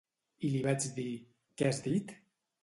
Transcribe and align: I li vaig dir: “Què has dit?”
I 0.47 0.49
li 0.53 0.61
vaig 0.67 0.87
dir: 0.95 1.05
“Què 1.61 1.69
has 1.73 1.83
dit?” 1.91 2.17